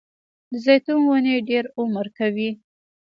د 0.51 0.53
زیتون 0.65 0.99
ونې 1.05 1.35
ډیر 1.49 1.65
عمر 1.79 2.05
کوي 2.17 2.49